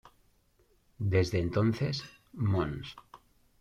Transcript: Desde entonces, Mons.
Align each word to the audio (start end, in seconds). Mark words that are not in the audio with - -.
Desde 1.13 1.37
entonces, 1.39 2.03
Mons. 2.33 2.95